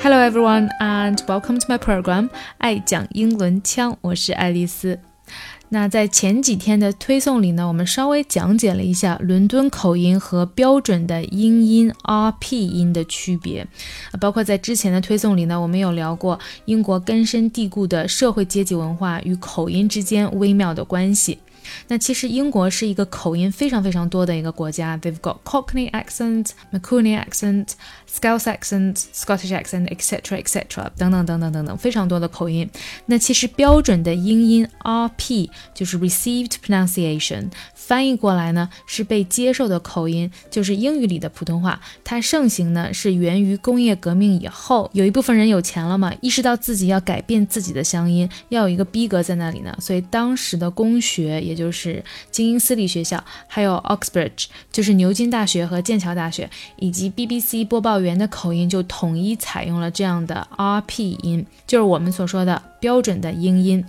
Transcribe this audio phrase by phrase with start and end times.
[0.00, 2.28] Hello everyone and welcome to my program
[2.58, 5.00] 爱讲英伦腔，我是爱丽丝。
[5.70, 13.66] 那在前几天的推送里呢，我们稍微讲解了一下伦敦口音和标准的英音 RP 音的区别，
[14.20, 21.38] 包括在之前的推送里呢，我们有聊过英国根深蒂固的社会阶级文化与口音之间微妙的关系。
[21.87, 27.69] 那其实英国是一个口音非常非常多的一个国家，They've got Cockney accent, Maconie accent,
[28.09, 30.41] Scouse accent, Scottish accent, etc.
[30.41, 30.89] etc.
[30.97, 32.69] 等等等等等等，非常多的口音。
[33.05, 37.49] 那其实标准的英音 RP 就是 Received Pronunciation，
[37.88, 41.80] 翻译过来呢是被接受的口音，就是英语里的普通话。
[42.02, 51.58] 它盛行呢是源于工业革命以后，有一部分人有钱了嘛，意识到自己要改变自己的乡音，要有一个逼格在那里呢，所以当时的公学也。
[51.58, 63.84] 就是精英私立学校，还有 Oxbridge，就是牛津大学和剑桥大学，以及 BBC 播报员的口音就统一采用了这样的 RP 音，就是我们所说的标准的英音。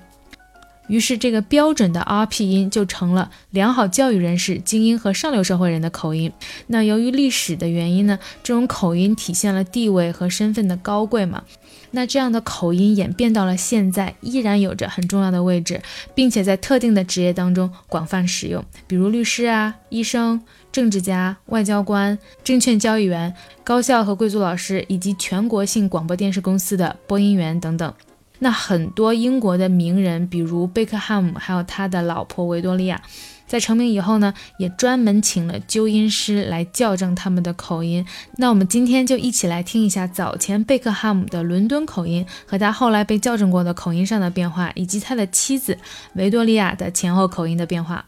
[0.89, 6.31] 于是，这个标准的 RP 音就成了良好教育人士、精英和上流社会人的口音。
[6.67, 11.43] 那由于历史的原因呢，这种口音体现了地位和身份的高贵嘛。
[11.91, 15.81] 那这样的口音演变到了现在，依然有着很重要的位置，
[16.13, 27.93] 并且在特定的职业当中广泛使用，比如律师啊、医生、政治家、外交官、证券交易员、高校和贵族老师，以及全国性广播电视公司的播音员等等。
[28.39, 33.01] 那很多英国的名人，比如贝克汉姆，还有他的老婆维多利亚，
[33.45, 38.05] 在成名以后呢，也专门请了纠音师来校正他们的口音。
[38.37, 45.77] 那我们今天就一起来听一下早前贝克汉姆的伦敦口音和他后来被校正过的口音上的变化，以及他的妻子
[46.13, 48.05] 维多利亚的前后口音的变化。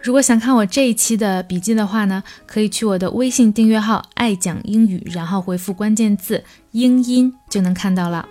[0.00, 8.28] 如果想看我这一期的笔记的话呢，可以去我的微信订阅号“爱讲英语”，然后回复关键字“英音”就能看到了。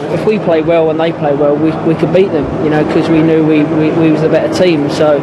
[0.00, 2.84] if we play well and they play well, we, we could beat them, you know,
[2.84, 4.90] because we knew we, we, we was a better team.
[4.90, 5.20] So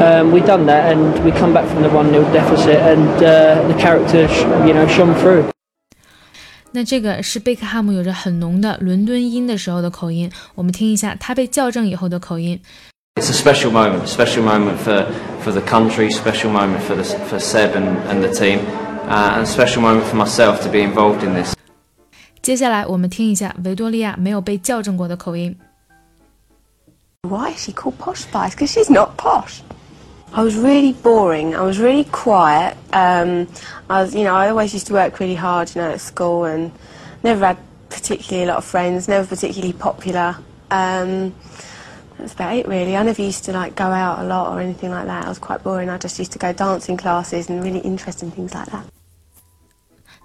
[0.00, 3.66] um, we done that and we come back from the 1 0 deficit and uh,
[3.68, 4.22] the character,
[4.66, 5.50] you know, shone through.
[6.72, 12.60] 那这个是贝克汉姆有着很浓的伦敦音的时候的口音，我们听一下他被校正以后的口音。
[13.16, 15.04] It's a special moment, special moment for,
[15.42, 18.60] for the country, special moment for the, for Seb and, and the team,
[19.08, 21.53] uh, and a special moment for myself to be involved in this.
[22.44, 25.56] 接下来我们听一下维多利亚没有被校正过的口音。
[27.22, 28.54] Why is she called Posh Spice?
[28.54, 29.60] Because she's not posh.
[30.32, 31.54] I was really boring.
[31.54, 32.76] I was really quiet.
[32.92, 33.48] Um,
[33.88, 36.44] I was, you know, I always used to work really hard, you know, at school,
[36.44, 36.72] and
[37.22, 37.58] never had
[37.88, 39.06] particularly a lot of friends.
[39.06, 40.36] Never particularly popular.
[40.70, 41.34] Um,
[42.16, 42.96] that's about it, really.
[42.96, 45.26] I never used to like go out a lot or anything like that.
[45.26, 45.90] I was quite boring.
[45.90, 48.84] I just used to go dancing classes and really interesting things like that.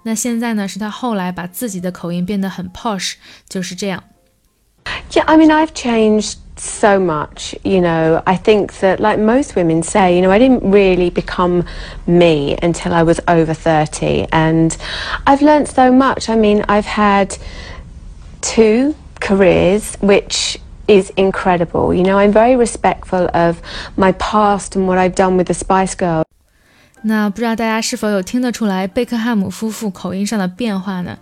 [0.04, 3.14] 那现在呢，是他后来把自己的口音变得很 posh，
[3.48, 4.02] 就是这样。
[5.10, 7.54] Yeah, I mean, I've changed so much.
[7.62, 11.64] You know, I think that, like most women say, you know, I didn't really become
[12.06, 14.28] me until I was over 30.
[14.30, 14.76] And
[15.26, 16.28] I've learned so much.
[16.28, 17.36] I mean, I've had
[18.40, 21.92] two careers, which is incredible.
[21.92, 23.60] You know, I'm very respectful of
[23.96, 26.24] my past and what I've done with the Spice Girls.
[27.03, 31.17] 那不知道大家是否有听得出来贝克汉姆夫妇口音上的变化呢？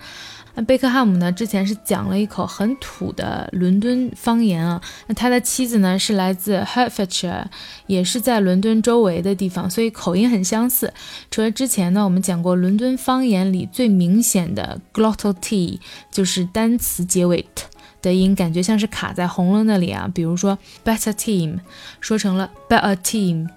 [0.56, 4.82] 那贝克汉姆呢，之前是讲了一口很土的伦敦方言啊。
[5.08, 7.46] 那他的妻子呢是来自 Hertfordshire，
[7.86, 10.92] 也是在伦敦周围的地方，所以口音很相似。
[11.30, 15.80] 除了之前呢，我们讲过伦敦方言里最明显的 glottal t，
[16.12, 17.64] 就是单词结尾 t
[18.02, 20.10] 的音，感觉像是卡在喉咙那里啊。
[20.14, 21.60] 比如说 better team，
[22.02, 23.48] 说成了 better team。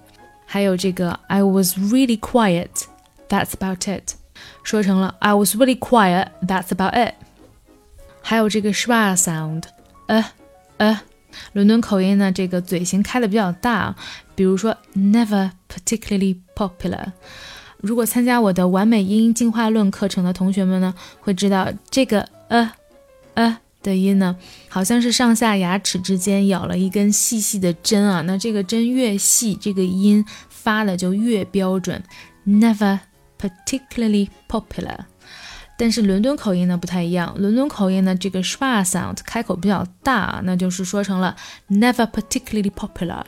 [0.53, 2.85] 还有这个 I was really quiet,
[3.27, 4.17] that's about it，
[4.63, 7.15] 说成了 I was really quiet, that's about it。
[8.21, 9.63] 还有这个 schwa sound，
[10.09, 10.23] 呃
[10.77, 11.01] 呃，
[11.55, 13.95] 伦敦口音呢，这个嘴型开的比较大，
[14.35, 17.13] 比如说 never particularly popular。
[17.79, 22.71] 如果参加我的完美音进化论课程的同学们呢，会知道这个呃
[23.33, 23.59] 呃。
[23.83, 24.37] 的音呢，
[24.69, 28.23] 好像是上下牙齿之间咬了一根细细的针啊。
[28.23, 32.03] 那这个针越细，这个音发的就越标准。
[32.47, 33.01] Never
[33.39, 34.99] particularly popular。
[35.79, 41.35] 但是伦敦口音呢不太一样，伦敦口音呢这个 schwa sound 开口比较大，那就是说成了
[41.69, 43.25] never particularly popular。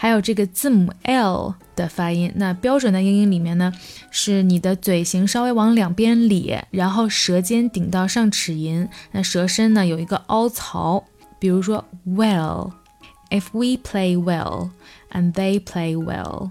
[0.00, 3.70] 还有这个字母 L 的发音，那标准的英音里面呢，
[4.10, 11.04] 是你的嘴型稍微往两边咧，然后舌尖顶到上齿龈，那舌身呢有一个凹槽。
[11.38, 14.70] 比如说 Well，if we play well
[15.10, 16.50] and they play well，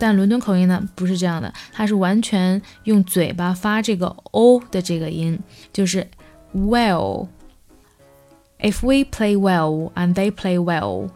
[0.00, 5.38] 但伦敦口音呢不是这样的，它是完全用嘴巴发这个 o 的这个音，
[5.72, 6.04] 就是
[6.52, 7.28] well。
[8.58, 11.10] If we play well and they play well。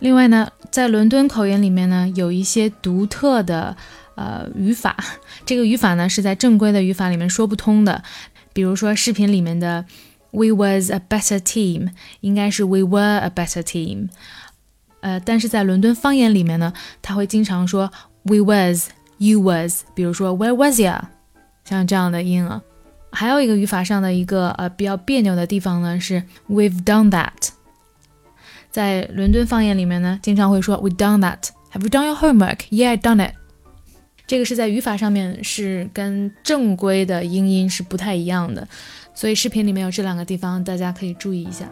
[0.00, 3.76] 另外呢，在伦敦口音里面呢，有一些独特的
[4.16, 4.96] 呃语法，
[5.46, 8.02] 这个语法呢是在正规的语法里面说不通的。
[8.52, 9.84] 比如说视频里面的
[10.32, 14.08] "We was a better team" 应该是 "We were a better team"，
[15.00, 17.92] 呃，但是在伦敦方言里面呢，他会经常说
[18.24, 18.88] "We was",
[19.18, 21.00] "You was"，比如说 "Where was ya"，
[21.64, 22.62] 像这样的音啊。
[23.12, 27.50] 还有一个语法上的一个呃比较别扭的地方呢，是 "We've done that"。
[28.70, 32.58] 在伦敦方言里面呢，经常会说 "We done that." Have you done your homework?
[32.70, 33.34] Yeah, I done it.
[34.26, 38.66] 这个是在语法上面是跟正规的英音是不太一样的，
[39.14, 41.68] 所以视频里面有这两个地方，大家可以注意一下。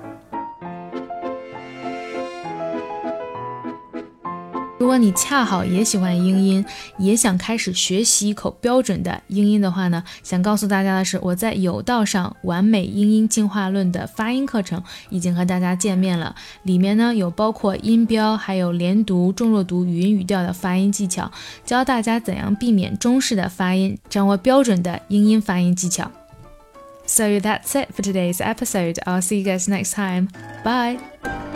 [4.79, 6.65] 如果你恰好也喜欢英音，
[6.99, 16.35] 也想开始学习一口标准的英音的话呢，想告诉大家的是，我在有道上完美英音进化论的发音课程已经和大家见面了。
[16.63, 21.31] 里面呢有包括音标，还有连读、重弱读、语音语调的发音技巧，
[21.65, 26.11] 教大家怎样避免中式的发音，掌握标准的英音发音技巧。
[27.05, 28.97] So that's it for today's episode.
[29.05, 30.29] I'll see you guys next time.
[30.63, 31.48] Bye.